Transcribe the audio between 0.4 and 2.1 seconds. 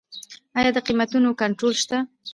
آیا د قیمتونو کنټرول شته؟